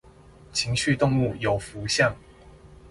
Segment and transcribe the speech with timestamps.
[0.51, 2.15] 情緒動物有福相